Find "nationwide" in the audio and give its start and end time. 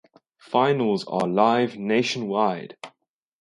1.77-2.75